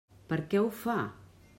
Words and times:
Per 0.31 0.39
què 0.53 0.63
ho 0.63 0.73
fa? 0.87 0.97